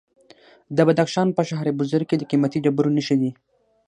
[0.75, 3.31] د بدخشان په شهر بزرګ کې د قیمتي ډبرو نښې دي.